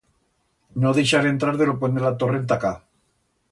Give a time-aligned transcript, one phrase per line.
[0.83, 2.75] No dixar entrar de lo puent de la Torre enta acá.